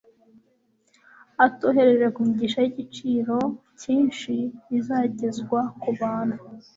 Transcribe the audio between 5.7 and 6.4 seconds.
ku bantu,